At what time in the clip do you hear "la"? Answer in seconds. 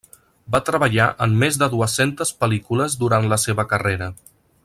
3.35-3.41